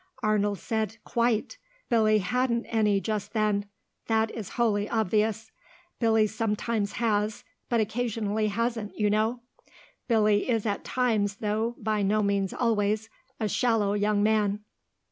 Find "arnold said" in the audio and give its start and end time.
0.23-0.97